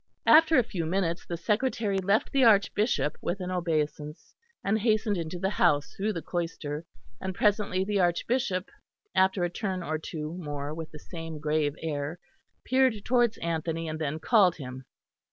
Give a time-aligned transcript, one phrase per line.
[0.25, 5.37] After a few minutes the secretary left the Archbishop with an obeisance, and hastened into
[5.37, 6.83] the house through the cloister,
[7.21, 8.71] and presently the Archbishop,
[9.13, 12.17] after a turn or two more with the same grave air,
[12.65, 14.85] peered towards Anthony and then called him.